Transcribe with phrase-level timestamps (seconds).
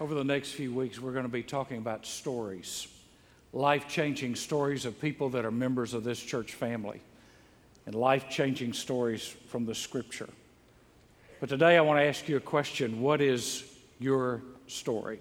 [0.00, 2.86] Over the next few weeks, we're going to be talking about stories,
[3.52, 7.00] life changing stories of people that are members of this church family,
[7.84, 10.28] and life changing stories from the scripture.
[11.40, 13.64] But today, I want to ask you a question What is
[13.98, 15.18] your story?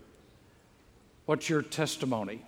[1.25, 2.43] What's your testimony?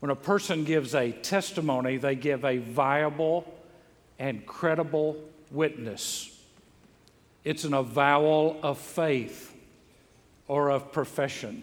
[0.00, 3.54] When a person gives a testimony, they give a viable
[4.18, 5.16] and credible
[5.52, 6.36] witness.
[7.44, 9.53] It's an avowal of faith
[10.48, 11.62] or of profession.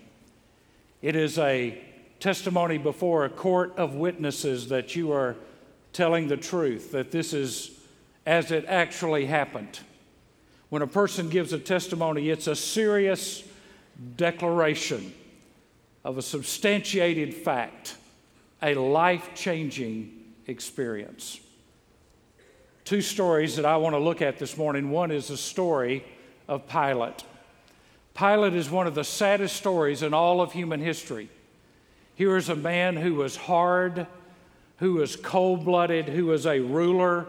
[1.01, 1.81] It is a
[2.19, 5.35] testimony before a court of witnesses that you are
[5.93, 7.71] telling the truth, that this is
[8.25, 9.79] as it actually happened.
[10.69, 13.43] When a person gives a testimony, it's a serious
[14.15, 15.13] declaration
[16.03, 17.97] of a substantiated fact,
[18.61, 21.39] a life changing experience.
[22.85, 24.89] Two stories that I want to look at this morning.
[24.91, 26.03] One is the story
[26.47, 27.23] of Pilate.
[28.13, 31.29] Pilate is one of the saddest stories in all of human history.
[32.15, 34.05] Here is a man who was hard,
[34.77, 37.27] who was cold blooded, who was a ruler,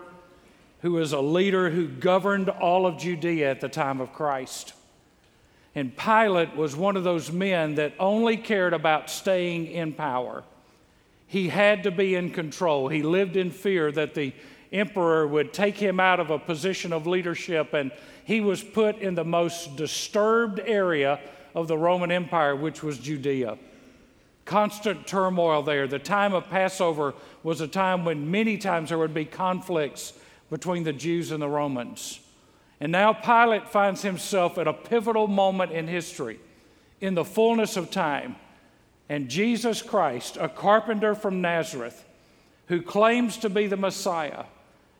[0.80, 4.74] who was a leader who governed all of Judea at the time of Christ.
[5.74, 10.44] And Pilate was one of those men that only cared about staying in power.
[11.26, 12.88] He had to be in control.
[12.88, 14.34] He lived in fear that the
[14.72, 17.92] emperor would take him out of a position of leadership, and
[18.24, 21.20] he was put in the most disturbed area
[21.54, 23.58] of the Roman Empire, which was Judea.
[24.44, 25.86] Constant turmoil there.
[25.86, 30.14] The time of Passover was a time when many times there would be conflicts
[30.50, 32.20] between the Jews and the Romans.
[32.80, 36.40] And now Pilate finds himself at a pivotal moment in history,
[37.00, 38.36] in the fullness of time.
[39.08, 42.04] And Jesus Christ, a carpenter from Nazareth,
[42.66, 44.44] who claims to be the Messiah,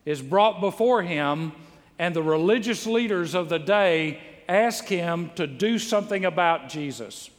[0.05, 1.53] is brought before him,
[1.99, 7.31] and the religious leaders of the day ask him to do something about Jesus.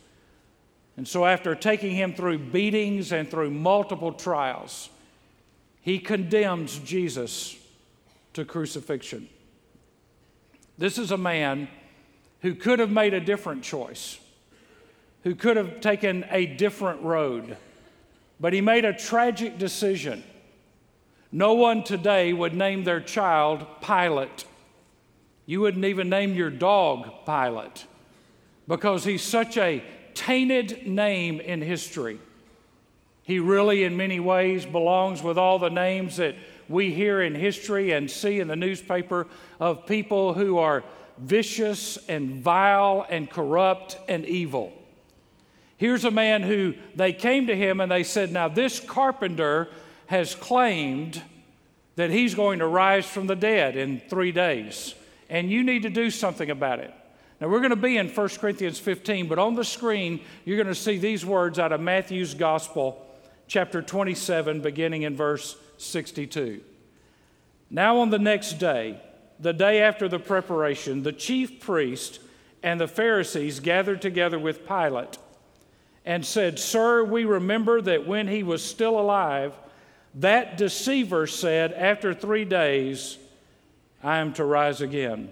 [0.95, 4.89] And so, after taking him through beatings and through multiple trials,
[5.81, 7.57] he condemns Jesus
[8.33, 9.27] to crucifixion.
[10.77, 11.67] This is a man
[12.41, 14.19] who could have made a different choice,
[15.23, 17.57] who could have taken a different road,
[18.39, 20.23] but he made a tragic decision
[21.33, 24.45] no one today would name their child Pilate.
[25.47, 27.87] You wouldn't even name your dog Pilate
[28.67, 29.83] because he's such a
[30.13, 32.19] tainted name in history.
[33.23, 36.35] He really, in many ways, belongs with all the names that
[36.69, 39.25] we hear in history and see in the newspaper
[39.59, 40.83] of people who are
[41.17, 44.71] vicious and vile and corrupt and evil.
[45.77, 49.69] Here's a man who they came to him and they said, Now, this carpenter
[50.07, 51.21] has claimed
[51.95, 54.95] that he's going to rise from the dead in three days,
[55.29, 56.93] and you need to do something about it.
[57.39, 60.67] Now, we're going to be in 1 Corinthians 15, but on the screen, you're going
[60.67, 63.05] to see these words out of Matthew's Gospel,
[63.47, 66.61] chapter 27, beginning in verse 62.
[67.69, 69.01] Now, on the next day,
[69.39, 72.19] the day after the preparation, the chief priest
[72.61, 75.17] and the Pharisees gathered together with Pilate
[76.05, 79.53] and said, Sir, we remember that when he was still alive,
[80.15, 83.17] that deceiver said, After three days,
[84.03, 85.31] I am to rise again.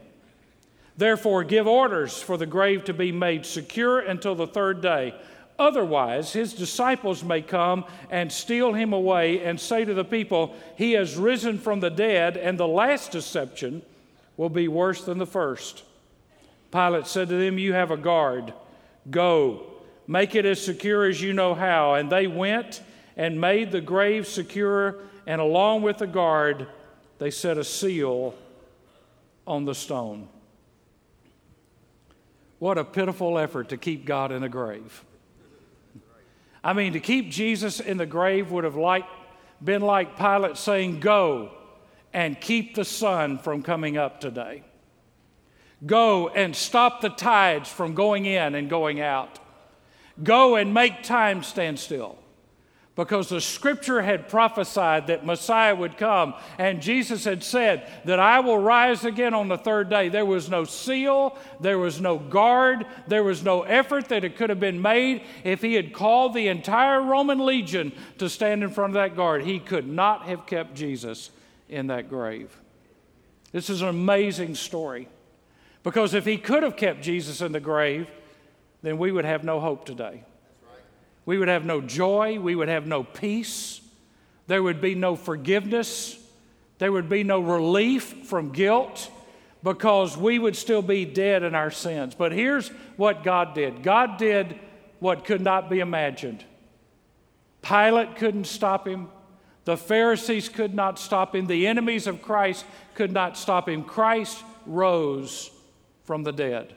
[0.97, 5.15] Therefore, give orders for the grave to be made secure until the third day.
[5.57, 10.93] Otherwise, his disciples may come and steal him away and say to the people, He
[10.93, 13.83] has risen from the dead, and the last deception
[14.37, 15.83] will be worse than the first.
[16.71, 18.53] Pilate said to them, You have a guard.
[19.09, 19.67] Go,
[20.07, 21.95] make it as secure as you know how.
[21.95, 22.81] And they went
[23.17, 26.67] and made the grave secure, and along with the guard,
[27.19, 28.35] they set a seal
[29.45, 30.27] on the stone.
[32.59, 35.03] What a pitiful effort to keep God in a grave.
[36.63, 39.05] I mean, to keep Jesus in the grave would have like,
[39.63, 41.51] been like Pilate saying, Go
[42.13, 44.63] and keep the sun from coming up today.
[45.85, 49.39] Go and stop the tides from going in and going out.
[50.21, 52.20] Go and make time stand still
[53.01, 58.41] because the scripture had prophesied that Messiah would come, and Jesus had said that I
[58.41, 60.07] will rise again on the third day.
[60.07, 64.51] There was no seal, there was no guard, there was no effort that it could
[64.51, 65.23] have been made.
[65.43, 69.45] If he had called the entire Roman legion to stand in front of that guard,
[69.45, 71.31] he could not have kept Jesus
[71.69, 72.55] in that grave.
[73.51, 75.07] This is an amazing story
[75.81, 78.11] because if he could have kept Jesus in the grave,
[78.83, 80.23] then we would have no hope today.
[81.25, 82.39] We would have no joy.
[82.39, 83.81] We would have no peace.
[84.47, 86.17] There would be no forgiveness.
[86.77, 89.09] There would be no relief from guilt.
[89.63, 92.15] because we would still be dead in our sins.
[92.15, 94.59] But here's what God did God did
[94.99, 96.43] what could not be imagined.
[97.61, 99.09] Pilate couldn't stop him.
[99.65, 101.45] The Pharisees could not stop him.
[101.45, 102.65] The enemies of Christ
[102.95, 103.83] could not stop him.
[103.83, 105.51] Christ rose
[106.03, 106.73] from the dead.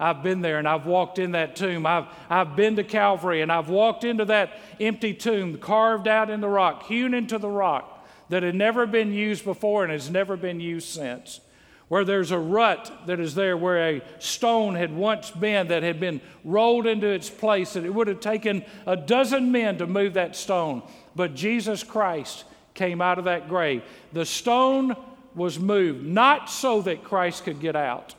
[0.00, 1.84] I've been there and I've walked in that tomb.
[1.84, 6.40] I've, I've been to Calvary and I've walked into that empty tomb carved out in
[6.40, 10.36] the rock, hewn into the rock that had never been used before and has never
[10.36, 11.40] been used since.
[11.88, 15.98] Where there's a rut that is there where a stone had once been that had
[15.98, 20.14] been rolled into its place, that it would have taken a dozen men to move
[20.14, 20.82] that stone.
[21.16, 22.44] But Jesus Christ
[22.74, 23.82] came out of that grave.
[24.12, 24.96] The stone
[25.34, 28.14] was moved, not so that Christ could get out,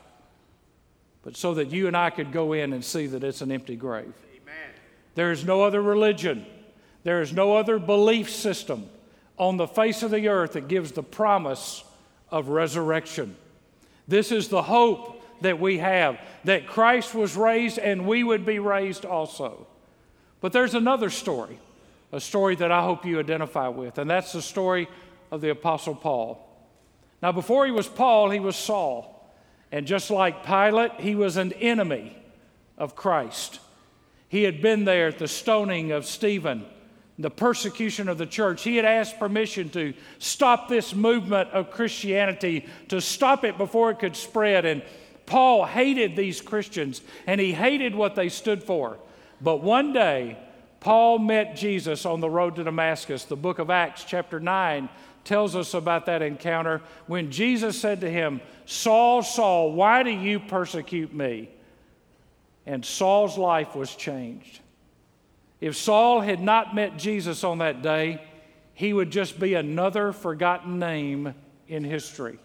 [1.22, 3.76] but so that you and I could go in and see that it's an empty
[3.76, 4.12] grave.
[4.34, 4.70] Amen.
[5.14, 6.46] There is no other religion,
[7.02, 8.88] there is no other belief system
[9.36, 11.82] on the face of the earth that gives the promise
[12.30, 13.36] of resurrection.
[14.06, 18.58] This is the hope that we have that Christ was raised and we would be
[18.58, 19.66] raised also.
[20.40, 21.58] But there's another story,
[22.12, 24.88] a story that I hope you identify with, and that's the story
[25.30, 26.46] of the Apostle Paul.
[27.22, 29.19] Now, before he was Paul, he was Saul.
[29.72, 32.16] And just like Pilate, he was an enemy
[32.76, 33.60] of Christ.
[34.28, 36.64] He had been there at the stoning of Stephen,
[37.18, 38.62] the persecution of the church.
[38.62, 43.98] He had asked permission to stop this movement of Christianity, to stop it before it
[43.98, 44.64] could spread.
[44.64, 44.82] And
[45.26, 48.98] Paul hated these Christians and he hated what they stood for.
[49.40, 50.38] But one day,
[50.80, 53.24] Paul met Jesus on the road to Damascus.
[53.24, 54.88] The book of Acts, chapter 9,
[55.24, 60.40] tells us about that encounter when Jesus said to him, Saul, Saul, why do you
[60.40, 61.50] persecute me?
[62.66, 64.60] And Saul's life was changed.
[65.60, 68.22] If Saul had not met Jesus on that day,
[68.74, 71.34] he would just be another forgotten name
[71.68, 72.38] in history.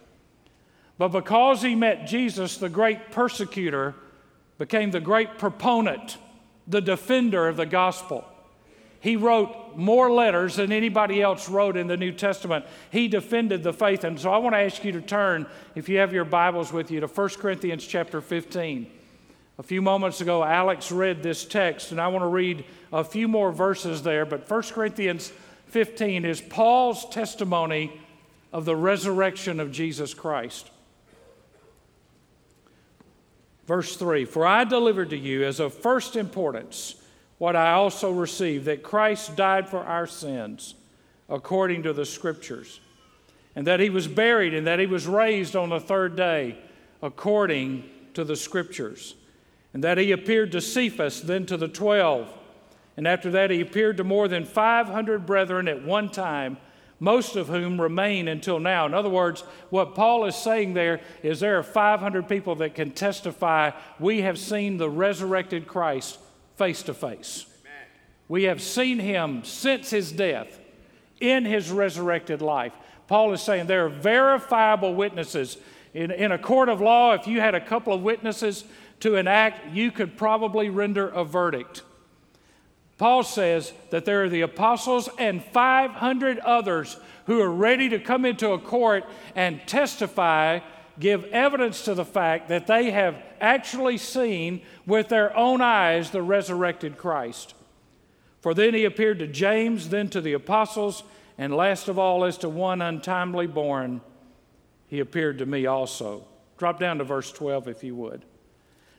[0.98, 3.95] But because he met Jesus, the great persecutor
[4.57, 6.18] became the great proponent,
[6.68, 8.25] the defender of the gospel.
[9.05, 12.65] He wrote more letters than anybody else wrote in the New Testament.
[12.89, 14.03] He defended the faith.
[14.03, 16.89] And so I want to ask you to turn, if you have your Bibles with
[16.89, 18.87] you, to 1 Corinthians chapter 15.
[19.59, 23.27] A few moments ago, Alex read this text, and I want to read a few
[23.27, 24.25] more verses there.
[24.25, 25.31] But 1 Corinthians
[25.67, 28.01] 15 is Paul's testimony
[28.51, 30.71] of the resurrection of Jesus Christ.
[33.67, 36.95] Verse 3 For I delivered to you as of first importance
[37.37, 40.75] what I also received that Christ died for our sins
[41.27, 42.79] according to the Scriptures,
[43.55, 46.57] and that he was buried, and that he was raised on the third day
[47.01, 49.15] according to the Scriptures,
[49.73, 52.31] and that he appeared to Cephas, then to the twelve.
[52.97, 56.57] And after that, he appeared to more than 500 brethren at one time,
[56.99, 58.85] most of whom remain until now.
[58.85, 62.91] In other words, what Paul is saying there is there are 500 people that can
[62.91, 66.19] testify we have seen the resurrected Christ
[66.57, 67.45] face to face.
[68.27, 70.59] We have seen him since his death
[71.19, 72.73] in his resurrected life.
[73.07, 75.57] Paul is saying there are verifiable witnesses.
[75.93, 78.65] In, in a court of law, if you had a couple of witnesses
[79.01, 81.83] to an act, you could probably render a verdict.
[82.97, 88.25] Paul says that there are the apostles and 500 others who are ready to come
[88.25, 89.03] into a court
[89.35, 90.59] and testify
[91.00, 96.21] give evidence to the fact that they have actually seen with their own eyes the
[96.21, 97.53] resurrected Christ.
[98.41, 101.03] For then he appeared to James, then to the apostles,
[101.37, 104.01] and last of all, as to one untimely born,
[104.87, 106.25] he appeared to me also.
[106.57, 108.25] Drop down to verse 12 if you would.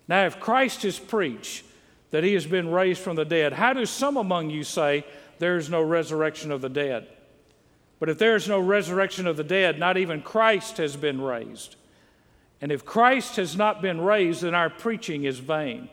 [0.09, 1.65] Now, if Christ is preached
[2.11, 5.05] that he has been raised from the dead, how do some among you say
[5.39, 7.09] there is no resurrection of the dead?
[7.99, 11.77] But if there is no resurrection of the dead, not even Christ has been raised.
[12.61, 15.89] And if Christ has not been raised, then our preaching is vain.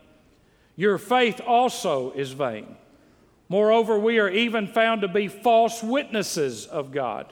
[0.75, 2.77] Your faith also is vain.
[3.49, 7.31] Moreover, we are even found to be false witnesses of God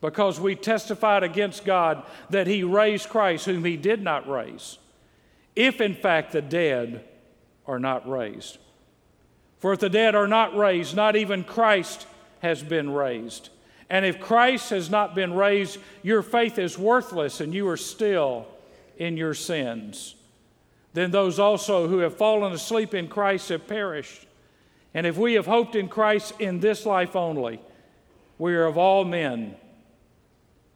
[0.00, 4.78] because we testified against God that He raised Christ, whom He did not raise,
[5.54, 7.04] if in fact the dead
[7.66, 8.58] are not raised.
[9.58, 12.06] For if the dead are not raised, not even Christ
[12.40, 13.50] has been raised.
[13.90, 18.46] And if Christ has not been raised, your faith is worthless and you are still
[19.00, 20.14] in your sins.
[20.92, 24.26] Then those also who have fallen asleep in Christ have perished.
[24.92, 27.60] And if we have hoped in Christ in this life only,
[28.38, 29.56] we are of all men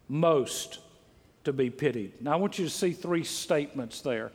[0.08, 0.80] most
[1.44, 2.22] to be pitied.
[2.22, 4.32] Now, I want you to see three statements there.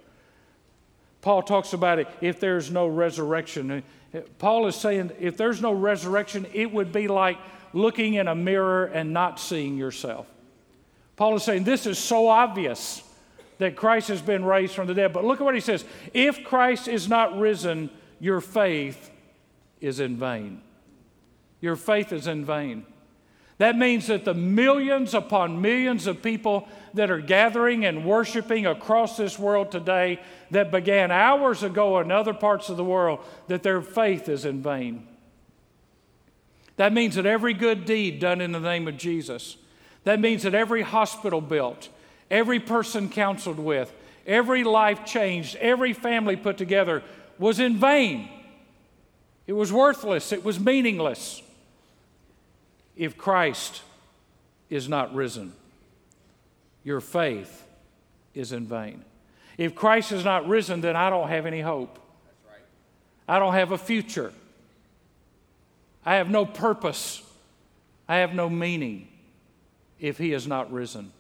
[1.21, 3.83] Paul talks about it if there's no resurrection.
[4.37, 7.37] Paul is saying if there's no resurrection, it would be like
[7.73, 10.27] looking in a mirror and not seeing yourself.
[11.15, 13.03] Paul is saying this is so obvious
[13.59, 15.13] that Christ has been raised from the dead.
[15.13, 17.89] But look at what he says if Christ is not risen,
[18.19, 19.11] your faith
[19.79, 20.61] is in vain.
[21.61, 22.85] Your faith is in vain.
[23.59, 29.17] That means that the millions upon millions of people that are gathering and worshiping across
[29.17, 33.81] this world today that began hours ago in other parts of the world, that their
[33.81, 35.05] faith is in vain.
[36.77, 39.57] That means that every good deed done in the name of Jesus,
[40.05, 41.89] that means that every hospital built,
[42.29, 43.93] every person counseled with,
[44.25, 47.03] every life changed, every family put together
[47.37, 48.29] was in vain.
[49.47, 51.41] It was worthless, it was meaningless
[52.95, 53.81] if Christ
[54.69, 55.53] is not risen.
[56.83, 57.65] Your faith
[58.33, 59.03] is in vain.
[59.57, 61.99] If Christ is not risen, then I don't have any hope.
[62.47, 62.61] Right.
[63.27, 64.31] I don't have a future.
[66.05, 67.21] I have no purpose.
[68.07, 69.07] I have no meaning
[69.99, 71.11] if he is not risen.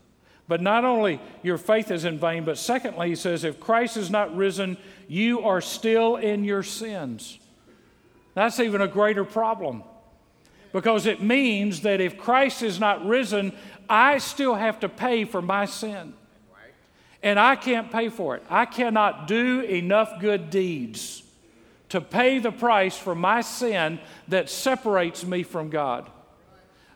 [0.49, 4.09] But not only your faith is in vain, but secondly, he says, if Christ is
[4.09, 4.77] not risen,
[5.07, 7.37] you are still in your sins.
[8.33, 9.83] That's even a greater problem
[10.73, 13.53] because it means that if Christ is not risen,
[13.87, 16.13] I still have to pay for my sin.
[17.21, 18.43] And I can't pay for it.
[18.49, 21.21] I cannot do enough good deeds
[21.89, 26.09] to pay the price for my sin that separates me from God.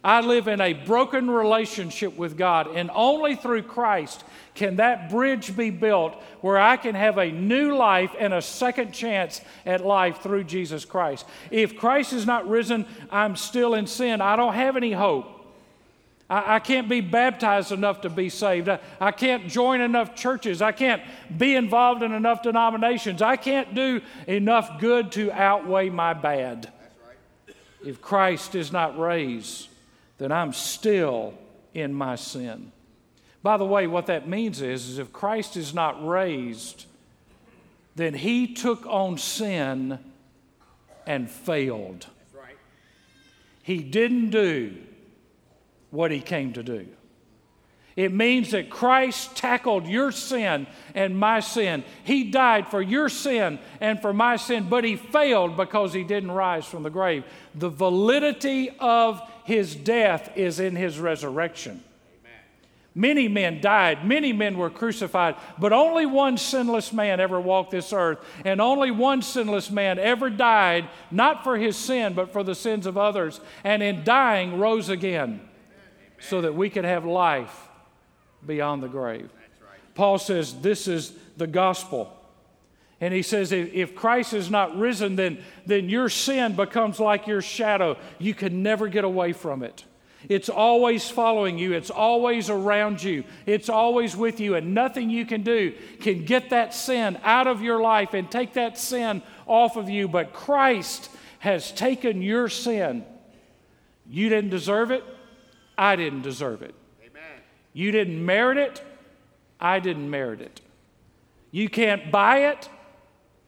[0.03, 5.55] I live in a broken relationship with God, and only through Christ can that bridge
[5.55, 10.21] be built where I can have a new life and a second chance at life
[10.21, 11.25] through Jesus Christ.
[11.51, 14.19] If Christ is not risen, I'm still in sin.
[14.19, 15.25] I don't have any hope.
[16.29, 18.67] I, I can't be baptized enough to be saved.
[18.67, 20.61] I, I can't join enough churches.
[20.61, 21.01] I can't
[21.37, 23.21] be involved in enough denominations.
[23.21, 26.71] I can't do enough good to outweigh my bad.
[27.07, 27.55] Right.
[27.85, 29.69] If Christ is not raised,
[30.23, 31.33] then I'm still
[31.73, 32.71] in my sin.
[33.41, 36.85] By the way, what that means is, is if Christ is not raised,
[37.97, 39.99] then he took on sin
[41.05, 42.07] and failed.
[42.33, 42.55] Right.
[43.63, 44.77] He didn't do
[45.91, 46.87] what he came to do.
[47.97, 51.83] It means that Christ tackled your sin and my sin.
[52.05, 56.31] He died for your sin and for my sin, but he failed because he didn't
[56.31, 57.25] rise from the grave.
[57.55, 61.83] The validity of his death is in his resurrection.
[62.95, 67.91] Many men died, many men were crucified, but only one sinless man ever walked this
[67.91, 72.53] earth, and only one sinless man ever died, not for his sin, but for the
[72.53, 75.41] sins of others, and in dying rose again
[76.19, 77.67] so that we could have life
[78.45, 79.29] beyond the grave.
[79.95, 82.15] Paul says this is the gospel.
[83.03, 87.41] And he says, if Christ is not risen, then, then your sin becomes like your
[87.41, 87.97] shadow.
[88.17, 89.83] You can never get away from it.
[90.29, 95.25] It's always following you, it's always around you, it's always with you, and nothing you
[95.25, 99.75] can do can get that sin out of your life and take that sin off
[99.75, 100.07] of you.
[100.07, 103.03] But Christ has taken your sin.
[104.09, 105.03] You didn't deserve it,
[105.77, 106.73] I didn't deserve it.
[107.01, 107.41] Amen.
[107.73, 108.81] You didn't merit it,
[109.59, 110.61] I didn't merit it.
[111.51, 112.69] You can't buy it,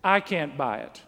[0.06, 1.02] I can't buy it.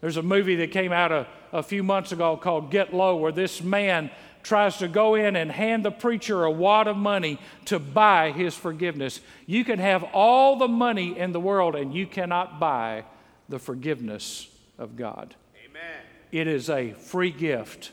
[0.00, 3.30] There's a movie that came out a, a few months ago called Get Low, where
[3.30, 4.10] this man
[4.42, 8.56] tries to go in and hand the preacher a wad of money to buy his
[8.56, 9.20] forgiveness.
[9.46, 13.04] You can have all the money in the world, and you cannot buy
[13.50, 15.34] the forgiveness of God.
[15.68, 16.00] Amen.
[16.32, 17.92] It is a free gift,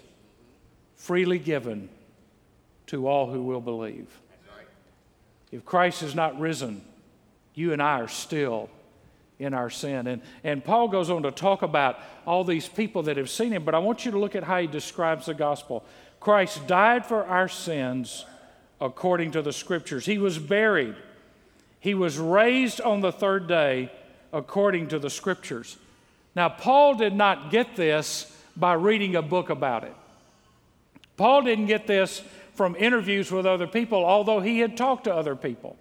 [0.95, 1.89] freely given
[2.87, 4.07] to all who will believe.
[4.57, 4.65] Right.
[5.51, 6.81] If Christ is not risen,
[7.53, 8.69] you and I are still
[9.39, 10.05] in our sin.
[10.07, 13.63] And, and Paul goes on to talk about all these people that have seen him,
[13.63, 15.83] but I want you to look at how he describes the gospel.
[16.19, 18.25] Christ died for our sins
[18.81, 20.95] according to the scriptures, he was buried,
[21.79, 23.91] he was raised on the third day
[24.31, 25.77] according to the scriptures.
[26.35, 29.95] Now, Paul did not get this by reading a book about it.
[31.17, 32.21] Paul didn't get this
[32.53, 35.77] from interviews with other people, although he had talked to other people.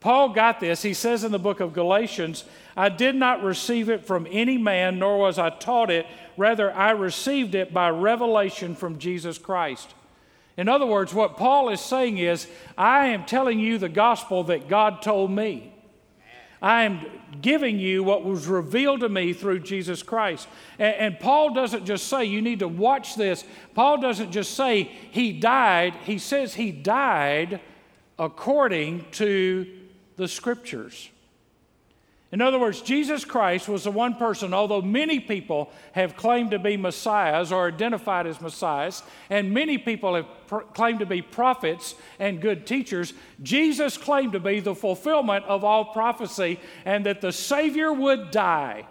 [0.00, 0.82] Paul got this.
[0.82, 2.44] He says in the book of Galatians,
[2.76, 6.06] I did not receive it from any man, nor was I taught it.
[6.38, 9.94] Rather, I received it by revelation from Jesus Christ.
[10.56, 12.46] In other words, what Paul is saying is,
[12.78, 15.74] I am telling you the gospel that God told me.
[16.62, 17.06] I am
[17.40, 20.46] giving you what was revealed to me through Jesus Christ.
[20.78, 23.44] And, and, Paul doesn't just say, you need to watch this.
[23.74, 25.94] Paul doesn't just say he died.
[26.04, 27.60] He says he died
[28.18, 29.66] according to
[30.20, 31.08] the scriptures.
[32.30, 36.58] In other words, Jesus Christ was the one person, although many people have claimed to
[36.58, 41.94] be messiahs or identified as messiahs, and many people have pr- claimed to be prophets
[42.18, 47.32] and good teachers, Jesus claimed to be the fulfillment of all prophecy and that the
[47.32, 48.86] Savior would die.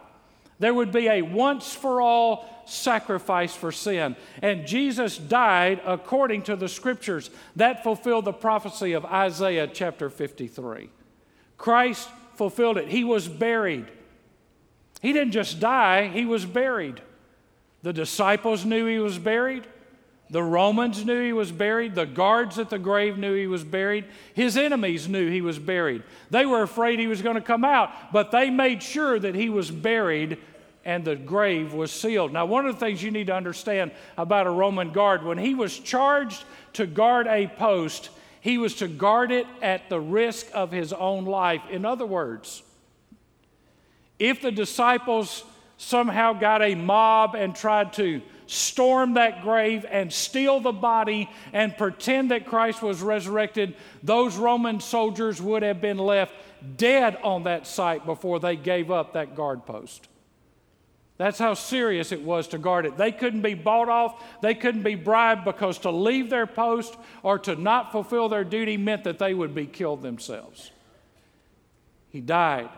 [0.57, 4.15] There would be a once for all sacrifice for sin.
[4.41, 7.29] And Jesus died according to the scriptures.
[7.55, 10.89] That fulfilled the prophecy of Isaiah chapter 53.
[11.59, 12.87] Christ fulfilled it.
[12.87, 13.85] He was buried.
[15.01, 17.01] He didn't just die, he was buried.
[17.83, 19.67] The disciples knew he was buried.
[20.31, 21.95] The Romans knew he was buried.
[21.95, 24.05] The guards at the grave knew he was buried.
[24.33, 26.03] His enemies knew he was buried.
[26.29, 29.49] They were afraid he was going to come out, but they made sure that he
[29.49, 30.37] was buried
[30.85, 32.31] and the grave was sealed.
[32.31, 35.55] Now, one of the things you need to understand about a Roman guard, when he
[35.55, 38.09] was charged to guard a post,
[38.41, 41.61] he was to guard it at the risk of his own life.
[41.69, 42.63] In other words,
[44.17, 45.43] if the disciples
[45.77, 51.77] somehow got a mob and tried to storm that grave and steal the body and
[51.77, 56.33] pretend that Christ was resurrected, those Roman soldiers would have been left
[56.75, 60.08] dead on that site before they gave up that guard post.
[61.19, 62.95] That's how serious it was to guard it.
[62.95, 67.37] They couldn't be bought off, they couldn't be bribed because to leave their post or
[67.39, 70.71] to not fulfill their duty meant that they would be killed themselves.
[72.07, 72.69] He died,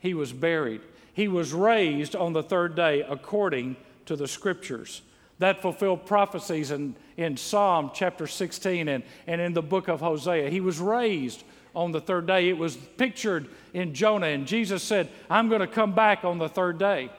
[0.00, 0.82] he was buried,
[1.14, 5.00] he was raised on the third day according to the scriptures.
[5.38, 10.50] That fulfilled prophecies in, in Psalm chapter 16 and, and in the book of Hosea.
[10.50, 11.42] He was raised
[11.74, 12.50] on the third day.
[12.50, 16.50] It was pictured in Jonah, and Jesus said, I'm going to come back on the
[16.50, 17.10] third day.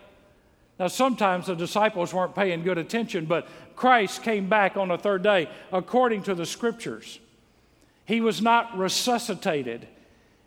[0.79, 5.23] Now, sometimes the disciples weren't paying good attention, but Christ came back on the third
[5.23, 7.19] day according to the scriptures.
[8.05, 9.87] He was not resuscitated,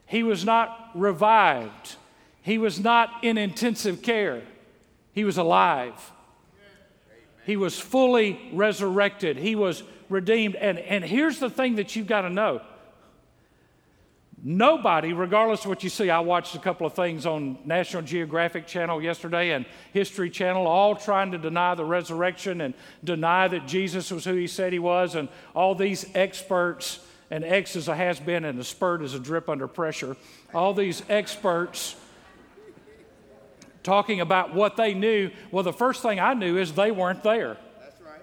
[0.06, 1.97] he was not revived,
[2.42, 4.42] he was not in intensive care.
[5.12, 6.12] He was alive.
[7.47, 9.38] He was fully resurrected.
[9.38, 10.56] He was redeemed.
[10.56, 12.61] And, and here's the thing that you've got to know
[14.48, 18.64] Nobody, regardless of what you see, I watched a couple of things on National Geographic
[18.68, 24.09] Channel yesterday and History Channel, all trying to deny the resurrection and deny that Jesus
[24.12, 28.20] was who he said he was, and all these experts, and X is a has
[28.20, 30.16] been and a spurt is a drip under pressure,
[30.54, 31.96] all these experts
[33.82, 35.28] talking about what they knew.
[35.50, 37.56] Well, the first thing I knew is they weren't there.
[37.80, 38.22] That's right.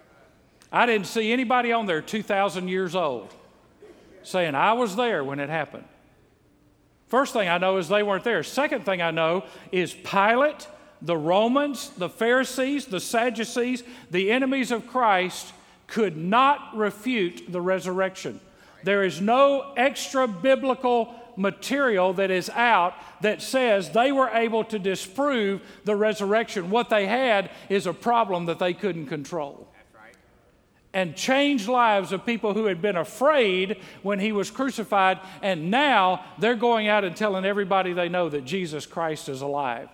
[0.71, 3.33] I didn't see anybody on there 2,000 years old
[4.21, 5.83] saying, I was there when it happened.
[7.13, 8.41] First thing I know is they weren't there.
[8.41, 10.67] Second thing I know is Pilate,
[10.99, 15.53] the Romans, the Pharisees, the Sadducees, the enemies of Christ
[15.85, 18.39] could not refute the resurrection.
[18.83, 24.79] There is no extra biblical material that is out that says they were able to
[24.79, 26.71] disprove the resurrection.
[26.71, 29.67] What they had is a problem that they couldn't control
[30.93, 36.23] and changed lives of people who had been afraid when he was crucified, and now
[36.37, 39.89] they're going out and telling everybody they know that Jesus Christ is alive.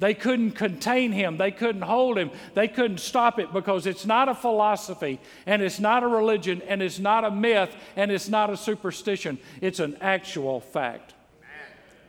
[0.00, 1.36] They couldn't contain him.
[1.36, 2.30] They couldn't hold him.
[2.54, 6.82] They couldn't stop it because it's not a philosophy and it's not a religion and
[6.82, 9.38] it's not a myth and it's not a superstition.
[9.60, 11.14] It's an actual fact.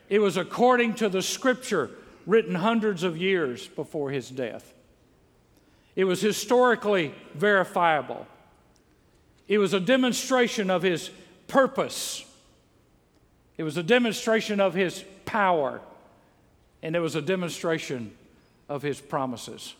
[0.10, 1.91] It was according to the scripture
[2.26, 4.75] written hundreds of years before his death.
[5.95, 8.27] It was historically verifiable.
[9.47, 11.10] It was a demonstration of his
[11.47, 12.25] purpose.
[13.58, 15.79] It was a demonstration of his power.
[16.84, 18.13] And it was a demonstration
[18.67, 19.75] of his promises.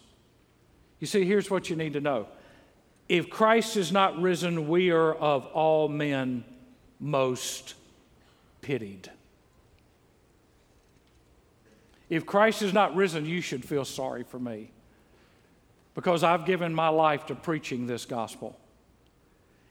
[1.00, 2.28] You see, here's what you need to know
[3.08, 6.44] if Christ is not risen, we are of all men
[7.00, 7.76] most
[8.62, 9.12] pitied.
[12.10, 14.72] If Christ is not risen, you should feel sorry for me
[15.96, 18.60] because I've given my life to preaching this gospel.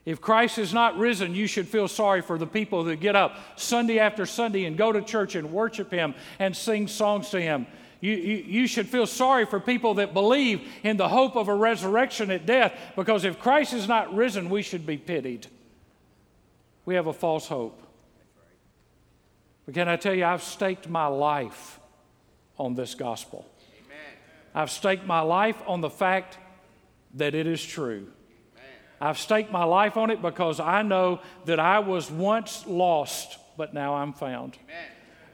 [0.04, 3.36] If Christ is not risen, you should feel sorry for the people that get up
[3.56, 7.66] Sunday after Sunday and go to church and worship Him and sing songs to Him.
[8.00, 11.54] You, you, you, should feel sorry for people that believe in the hope of a
[11.54, 15.46] resurrection at death because if Christ is not risen, we should be pitied.
[16.84, 17.80] We have a false hope.
[19.64, 21.80] But can I tell you, I've staked my life
[22.58, 23.46] on this gospel.
[24.54, 26.38] I've staked my life on the fact
[27.14, 28.08] that it is true.
[29.00, 33.74] I've staked my life on it because I know that I was once lost, but
[33.74, 34.56] now I'm found.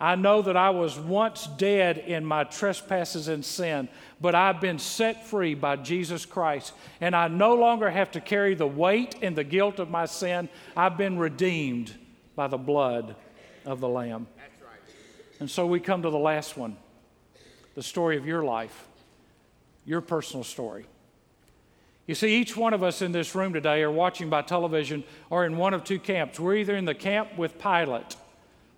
[0.01, 4.79] I know that I was once dead in my trespasses and sin, but I've been
[4.79, 6.73] set free by Jesus Christ.
[7.03, 10.49] And I no longer have to carry the weight and the guilt of my sin.
[10.75, 11.95] I've been redeemed
[12.35, 13.15] by the blood
[13.67, 14.27] of the Lamb.
[15.39, 16.77] And so we come to the last one
[17.75, 18.89] the story of your life,
[19.85, 20.87] your personal story.
[22.07, 25.47] You see, each one of us in this room today are watching by television or
[25.47, 26.41] in one of two camps.
[26.41, 28.17] We're either in the camp with Pilate.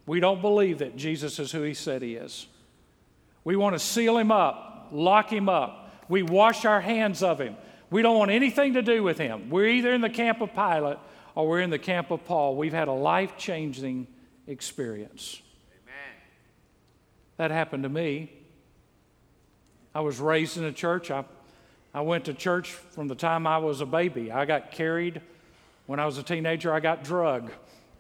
[0.05, 2.47] We don't believe that Jesus is who he said he is.
[3.45, 6.05] We want to seal him up, lock him up.
[6.09, 7.57] We wash our hands of him.
[7.91, 9.49] We don't want anything to do with him.
[9.49, 10.99] We're either in the camp of Pilate
[11.35, 12.57] or we're in the camp of Paul.
[12.57, 14.09] We've had a life changing
[14.47, 15.41] experience.
[15.71, 16.21] Amen.
[17.39, 18.31] That happened to me.
[19.95, 21.11] I was raised in a church.
[21.11, 21.25] I
[21.95, 24.33] I went to church from the time I was a baby.
[24.33, 25.21] I got carried
[25.87, 27.53] when I was a teenager, I got drugged.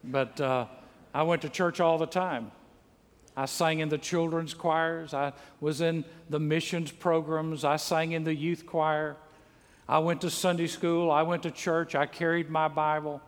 [0.05, 0.67] But uh,
[1.13, 2.51] I went to church all the time.
[3.37, 5.15] I sang in the children's choirs.
[5.15, 7.65] I was in the missions programs.
[7.65, 9.17] I sang in the youth choir.
[9.89, 11.11] I went to Sunday school.
[11.11, 11.95] I went to church.
[11.95, 13.21] I carried my Bible.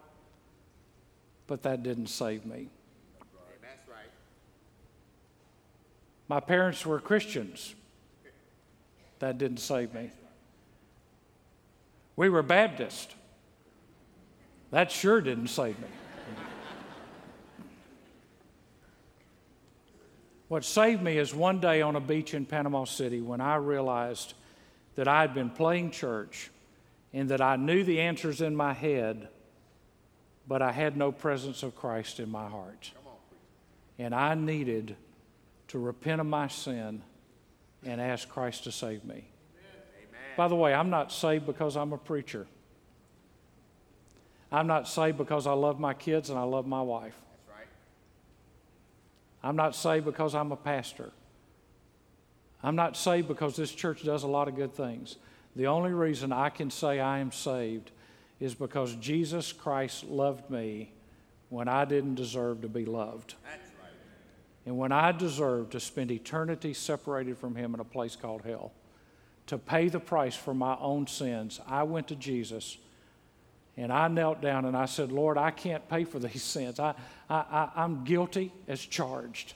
[1.47, 2.69] But that didn't save me.
[3.61, 4.11] That's right.
[6.29, 7.75] My parents were Christians.
[9.25, 10.11] That didn't save me.
[12.15, 13.15] We were Baptist.
[14.71, 15.87] That sure didn't save me.
[20.49, 24.35] what saved me is one day on a beach in Panama City when I realized
[24.97, 26.51] that I had been playing church
[27.15, 29.29] and that I knew the answers in my head,
[30.47, 32.93] but I had no presence of Christ in my heart.
[33.99, 34.97] And I needed
[35.69, 37.01] to repent of my sin
[37.85, 39.25] and ask Christ to save me.
[40.37, 42.47] By the way, I'm not saved because I'm a preacher.
[44.51, 47.15] I'm not saved because I love my kids and I love my wife.
[47.31, 47.67] That's right.
[49.43, 51.13] I'm not saved because I'm a pastor.
[52.63, 55.17] I'm not saved because this church does a lot of good things.
[55.57, 57.91] The only reason I can say I am saved
[58.41, 60.93] is because Jesus Christ loved me
[61.49, 63.35] when I didn't deserve to be loved.
[64.67, 68.73] And when I deserved to spend eternity separated from Him in a place called hell
[69.47, 72.79] to pay the price for my own sins, I went to Jesus
[73.77, 76.79] and I knelt down and I said, Lord, I can't pay for these sins.
[76.81, 76.95] I,
[77.29, 79.55] I, I, am guilty as charged.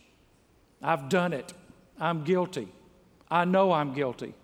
[0.83, 1.53] I've done it.
[1.99, 2.69] I'm guilty.
[3.31, 4.35] I know I'm guilty.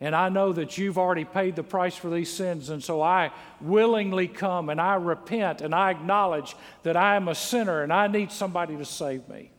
[0.00, 2.68] And I know that you've already paid the price for these sins.
[2.68, 7.34] And so I willingly come and I repent and I acknowledge that I am a
[7.34, 9.50] sinner and I need somebody to save me.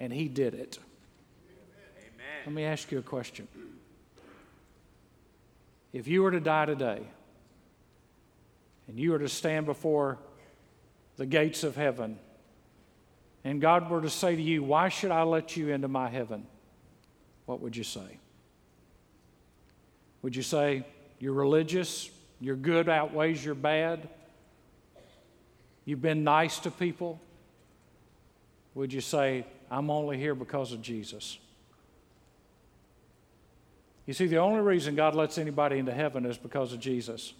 [0.00, 0.78] And He did it.
[1.98, 2.42] Amen.
[2.46, 3.46] Let me ask you a question.
[5.92, 7.02] If you were to die today
[8.88, 10.18] and you were to stand before
[11.16, 12.18] the gates of heaven,
[13.44, 16.46] and God were to say to you, Why should I let you into my heaven?
[17.46, 18.18] What would you say?
[20.22, 20.84] Would you say,
[21.18, 22.10] You're religious,
[22.40, 24.08] your good outweighs your bad?
[25.84, 27.20] You've been nice to people?
[28.74, 31.38] Would you say, I'm only here because of Jesus?
[34.06, 37.32] You see, the only reason God lets anybody into heaven is because of Jesus.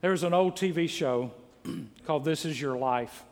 [0.00, 1.32] There was an old TV show
[2.06, 3.24] called This Is Your Life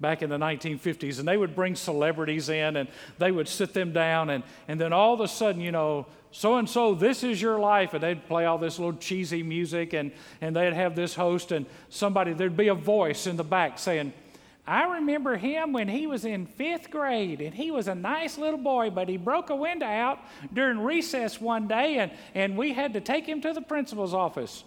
[0.00, 3.92] back in the 1950s, and they would bring celebrities in and they would sit them
[3.92, 7.40] down, and, and then all of a sudden, you know, so and so, this is
[7.40, 7.92] your life.
[7.92, 11.66] And they'd play all this little cheesy music, and, and they'd have this host, and
[11.90, 14.12] somebody, there'd be a voice in the back saying,
[14.66, 18.60] I remember him when he was in fifth grade, and he was a nice little
[18.60, 20.20] boy, but he broke a window out
[20.52, 24.62] during recess one day, and, and we had to take him to the principal's office.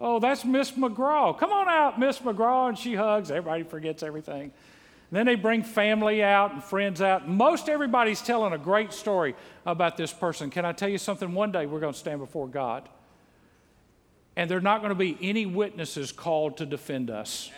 [0.00, 1.36] Oh, that's Miss McGraw.
[1.36, 2.68] Come on out, Miss McGraw.
[2.68, 3.30] And she hugs.
[3.30, 4.42] Everybody forgets everything.
[4.42, 4.52] And
[5.10, 7.28] then they bring family out and friends out.
[7.28, 9.34] Most everybody's telling a great story
[9.66, 10.50] about this person.
[10.50, 11.32] Can I tell you something?
[11.34, 12.88] One day we're going to stand before God,
[14.36, 17.50] and there are not going to be any witnesses called to defend us.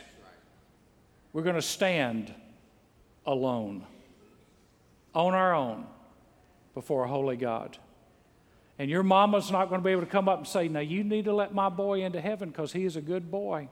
[1.32, 2.34] We're going to stand
[3.24, 3.86] alone,
[5.14, 5.86] on our own,
[6.74, 7.78] before a holy God.
[8.78, 11.04] And your mama's not going to be able to come up and say, Now you
[11.04, 13.68] need to let my boy into heaven because he is a good boy.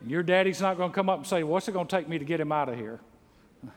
[0.00, 2.08] And your daddy's not going to come up and say, What's it going to take
[2.08, 3.00] me to get him out of here?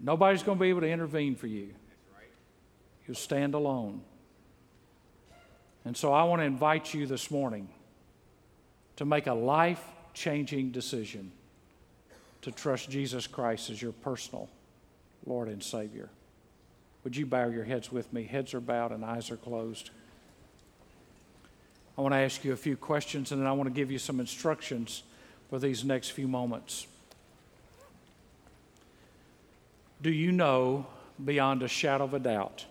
[0.00, 1.74] Nobody's going to be able to intervene for you.
[3.06, 4.00] You'll stand alone.
[5.84, 7.68] And so I want to invite you this morning
[8.96, 9.82] to make a life
[10.14, 11.30] changing decision
[12.42, 14.48] to trust Jesus Christ as your personal
[15.26, 16.08] Lord and Savior.
[17.04, 18.24] Would you bow your heads with me?
[18.24, 19.90] Heads are bowed and eyes are closed.
[21.98, 23.98] I want to ask you a few questions and then I want to give you
[23.98, 25.02] some instructions
[25.50, 26.86] for these next few moments.
[30.02, 30.86] Do you know
[31.24, 32.66] beyond a shadow of a doubt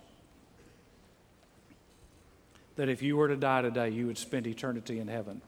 [2.75, 5.41] that if you were to die today, you would spend eternity in heaven?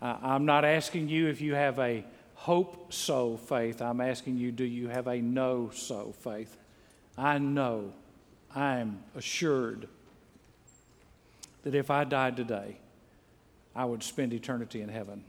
[0.00, 3.82] Uh, I'm not asking you if you have a hope so faith.
[3.82, 6.56] I'm asking you, do you have a know so faith?
[7.16, 7.92] I know,
[8.54, 9.88] I'm assured
[11.64, 12.78] that if I died today,
[13.74, 15.24] I would spend eternity in heaven.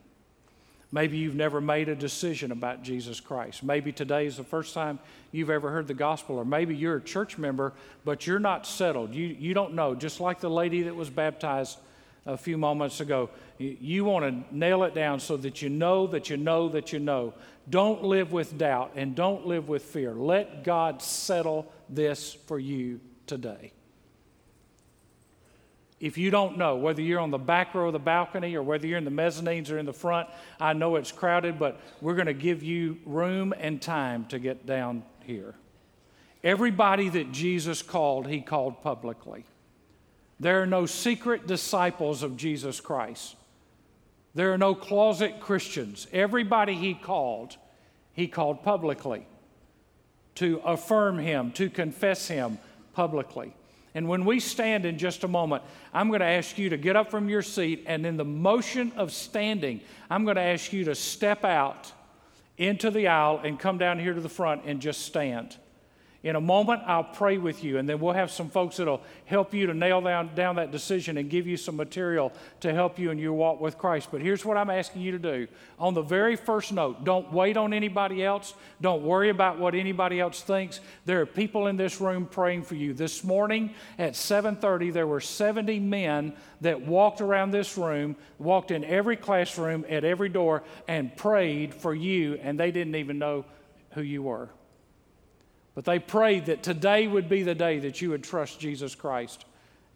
[0.92, 3.64] Maybe you've never made a decision about Jesus Christ.
[3.64, 5.00] Maybe today is the first time
[5.32, 7.74] you've ever heard the gospel, or maybe you're a church member,
[8.06, 9.14] but you're not settled.
[9.14, 9.94] You, you don't know.
[9.94, 11.78] Just like the lady that was baptized
[12.26, 16.30] a few moments ago, you, want to nail it down so that you know that
[16.30, 17.34] you know that you know.
[17.70, 20.14] Don't live with doubt and don't live with fear.
[20.14, 23.74] Let God settle this for you today
[26.00, 28.88] if you don't know, whether you're on the back row of the balcony or whether
[28.88, 30.30] you're in the mezzanines or in the front,
[30.60, 34.66] I know it's crowded, but we're going to give you room and time to get
[34.66, 35.56] down here.
[36.44, 39.44] Everybody that Jesus called, he called publicly.
[40.40, 43.36] There are no secret disciples of Jesus Christ.
[44.36, 46.08] There are no closet Christians.
[46.14, 47.58] Everybody he called,
[48.14, 49.26] he called publicly
[50.36, 52.58] to affirm him, to confess him
[52.94, 53.54] publicly.
[53.94, 56.96] And when we stand in just a moment, I'm going to ask you to get
[56.96, 60.86] up from your seat, and in the motion of standing, I'm going to ask you
[60.86, 61.92] to step out
[62.58, 65.58] into the aisle and come down here to the front and just stand.
[66.22, 69.54] In a moment, I'll pray with you, and then we'll have some folks that'll help
[69.54, 73.10] you to nail down, down that decision and give you some material to help you
[73.10, 74.10] in your walk with Christ.
[74.12, 75.48] But here's what I'm asking you to do.
[75.80, 78.54] On the very first note, don't wait on anybody else.
[78.82, 80.82] Don't worry about what anybody else thinks.
[81.06, 82.94] There are people in this room praying for you.
[82.94, 88.84] This morning at 7:30, there were 70 men that walked around this room, walked in
[88.84, 93.46] every classroom, at every door, and prayed for you, and they didn't even know
[93.92, 94.50] who you were.
[95.80, 99.46] But they prayed that today would be the day that you would trust Jesus Christ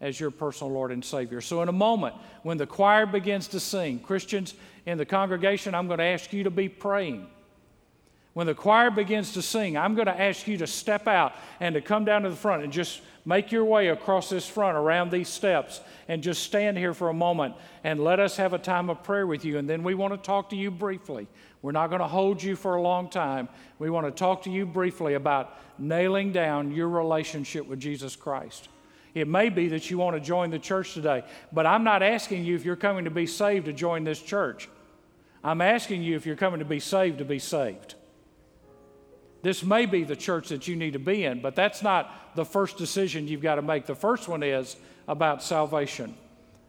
[0.00, 1.42] as your personal Lord and Savior.
[1.42, 4.54] So, in a moment, when the choir begins to sing, Christians
[4.86, 7.26] in the congregation, I'm going to ask you to be praying.
[8.34, 11.74] When the choir begins to sing, I'm going to ask you to step out and
[11.76, 15.12] to come down to the front and just make your way across this front around
[15.12, 18.90] these steps and just stand here for a moment and let us have a time
[18.90, 19.56] of prayer with you.
[19.56, 21.28] And then we want to talk to you briefly.
[21.62, 23.48] We're not going to hold you for a long time.
[23.78, 28.68] We want to talk to you briefly about nailing down your relationship with Jesus Christ.
[29.14, 32.44] It may be that you want to join the church today, but I'm not asking
[32.44, 34.68] you if you're coming to be saved to join this church.
[35.44, 37.94] I'm asking you if you're coming to be saved to be saved.
[39.44, 42.46] This may be the church that you need to be in, but that's not the
[42.46, 43.84] first decision you've got to make.
[43.84, 44.74] The first one is
[45.06, 46.14] about salvation,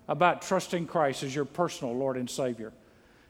[0.09, 2.73] about trusting Christ as your personal Lord and Savior.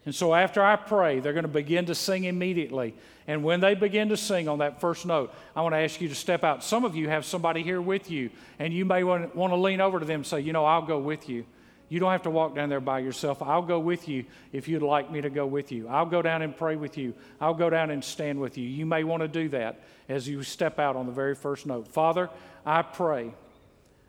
[0.03, 2.95] And so after I pray, they're going to begin to sing immediately.
[3.27, 6.09] And when they begin to sing on that first note, I want to ask you
[6.09, 6.63] to step out.
[6.63, 9.99] Some of you have somebody here with you, and you may want, to lean over
[9.99, 11.45] to them and say, You know, I'll go with you.
[11.87, 13.41] You don't have to walk down there by yourself.
[13.41, 15.87] I'll go with you if you'd like me to go with you.
[15.87, 17.13] I'll go down and pray with you.
[17.39, 18.67] I'll go down and stand with you.
[18.67, 21.87] You may want to do that as you step out on the very first note.
[21.87, 22.29] Father,
[22.65, 23.33] I pray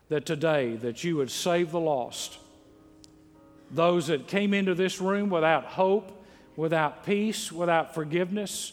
[0.09, 2.39] that today that you would save the lost.
[3.71, 8.73] Those that came into this room without hope, without peace, without forgiveness,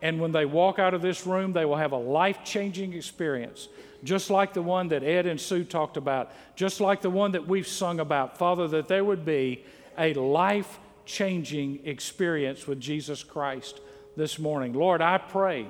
[0.00, 3.68] and when they walk out of this room, they will have a life changing experience
[4.04, 7.46] just like the one that Ed and Sue talked about, just like the one that
[7.46, 8.38] we've sung about.
[8.38, 9.64] Father, that there would be
[9.96, 13.80] a life changing experience with Jesus Christ
[14.16, 14.72] this morning.
[14.72, 15.66] Lord, I pray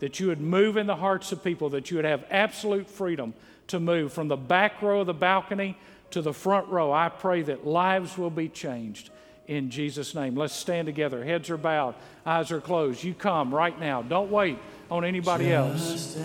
[0.00, 3.34] that you would move in the hearts of people, that you would have absolute freedom
[3.68, 5.76] to move from the back row of the balcony
[6.10, 6.92] to the front row.
[6.92, 9.10] I pray that lives will be changed
[9.46, 10.36] in Jesus' name.
[10.36, 11.24] Let's stand together.
[11.24, 11.94] Heads are bowed,
[12.26, 13.04] eyes are closed.
[13.04, 14.02] You come right now.
[14.02, 14.58] Don't wait
[14.90, 16.16] on anybody else.